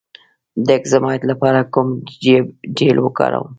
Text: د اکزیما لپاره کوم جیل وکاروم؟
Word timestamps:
د 0.65 0.67
اکزیما 0.79 1.11
لپاره 1.31 1.59
کوم 1.73 1.87
جیل 2.77 2.97
وکاروم؟ 3.01 3.47